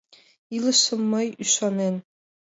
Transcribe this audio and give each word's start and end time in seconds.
Илышым 0.55 1.01
мый, 1.11 1.27
ӱшанен 1.43 1.95